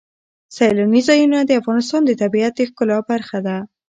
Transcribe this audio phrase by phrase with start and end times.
[0.55, 3.57] سیلاني ځایونه د افغانستان د طبیعت د ښکلا برخه ده.